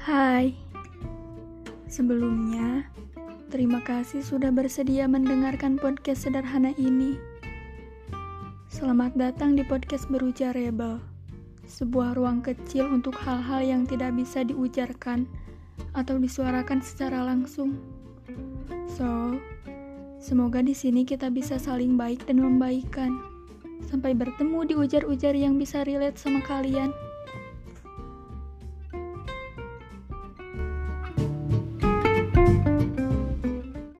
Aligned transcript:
Hai, 0.00 0.56
sebelumnya 1.84 2.88
terima 3.52 3.84
kasih 3.84 4.24
sudah 4.24 4.48
bersedia 4.48 5.04
mendengarkan 5.04 5.76
podcast 5.76 6.24
sederhana 6.24 6.72
ini. 6.80 7.20
Selamat 8.72 9.12
datang 9.12 9.60
di 9.60 9.60
podcast 9.60 10.08
Berujar 10.08 10.56
Rebel, 10.56 11.04
sebuah 11.68 12.16
ruang 12.16 12.40
kecil 12.40 12.88
untuk 12.88 13.12
hal-hal 13.12 13.60
yang 13.60 13.82
tidak 13.84 14.16
bisa 14.16 14.40
diujarkan 14.40 15.28
atau 15.92 16.16
disuarakan 16.16 16.80
secara 16.80 17.20
langsung. 17.20 17.76
So, 18.96 19.36
semoga 20.16 20.64
di 20.64 20.72
sini 20.72 21.04
kita 21.04 21.28
bisa 21.28 21.60
saling 21.60 22.00
baik 22.00 22.24
dan 22.24 22.40
membaikan. 22.40 23.20
Sampai 23.92 24.16
bertemu 24.16 24.64
di 24.64 24.74
ujar-ujar 24.80 25.36
yang 25.36 25.60
bisa 25.60 25.84
relate 25.84 26.16
sama 26.16 26.40
kalian. 26.48 26.88